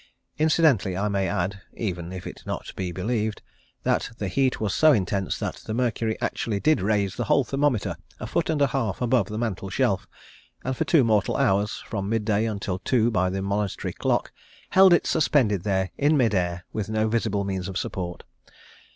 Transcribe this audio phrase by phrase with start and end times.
[0.39, 3.43] Incidentally I may add, even if it be not believed,
[3.83, 7.97] that the heat was so intense that the mercury actually did raise the whole thermometer
[8.19, 10.07] a foot and a half above the mantel shelf,
[10.65, 14.31] and for two mortal hours, from midday until two by the Monastery Clock,
[14.71, 18.23] held it suspended there in mid air with no visible means of support.